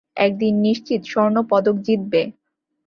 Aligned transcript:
একদিন 0.17 0.53
নিশ্চিত 0.65 1.01
স্বর্ণপদক 1.05 1.75
জিতবে। 1.85 2.21